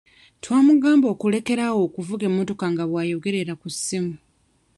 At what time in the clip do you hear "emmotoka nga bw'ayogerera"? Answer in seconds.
2.29-3.53